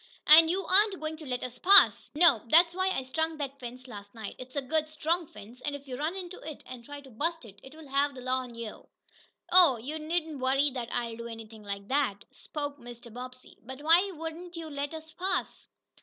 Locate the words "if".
5.75-5.87